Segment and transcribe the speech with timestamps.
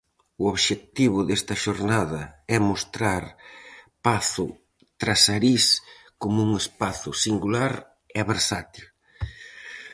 [0.43, 2.21] O obxectivo desta xornada
[2.55, 3.23] é mostrar
[4.05, 4.47] pazo
[5.01, 5.65] trasariz
[6.21, 7.73] como un espazo singular
[8.19, 8.85] e versátil.